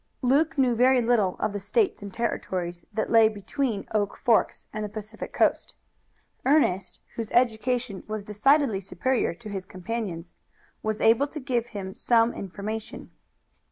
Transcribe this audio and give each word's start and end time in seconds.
Luke 0.23 0.57
knew 0.57 0.73
very 0.73 0.99
little 0.99 1.35
of 1.39 1.53
the 1.53 1.59
States 1.59 2.01
and 2.01 2.11
Territories 2.11 2.87
that 2.91 3.11
lay 3.11 3.29
between 3.29 3.85
Oak 3.93 4.17
Forks 4.17 4.65
and 4.73 4.83
the 4.83 4.89
Pacific 4.89 5.31
Coast. 5.31 5.75
Ernest, 6.43 7.01
whose 7.15 7.29
education 7.33 8.01
was 8.07 8.23
decidedly 8.23 8.79
superior 8.79 9.35
to 9.35 9.47
his 9.49 9.63
companion's, 9.67 10.33
was 10.81 11.01
able 11.01 11.27
to 11.27 11.39
give 11.39 11.67
him 11.67 11.95
some 11.95 12.33
information. 12.33 13.11